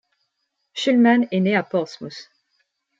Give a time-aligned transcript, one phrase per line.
[0.75, 2.31] Shulman est né à Portsmouth.